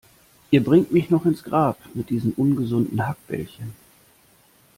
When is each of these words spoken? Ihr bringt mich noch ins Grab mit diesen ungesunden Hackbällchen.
Ihr 0.49 0.63
bringt 0.63 0.91
mich 0.91 1.11
noch 1.11 1.27
ins 1.27 1.43
Grab 1.43 1.77
mit 1.93 2.09
diesen 2.09 2.33
ungesunden 2.33 3.05
Hackbällchen. 3.07 3.73